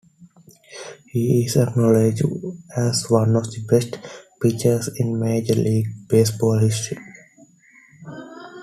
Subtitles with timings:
[1.11, 2.23] He is acknowledged
[2.75, 3.99] as one of the best
[4.41, 6.97] pitchers in Major League Baseball history.